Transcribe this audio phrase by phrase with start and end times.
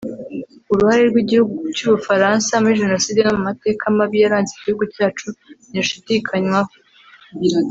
[0.71, 5.25] Uruhare rw’igihugu cy’u Bufaransa muri jenoside no mu mateka mabi yaranze Igihugu cyacu
[5.69, 6.73] ntirushidikanywaho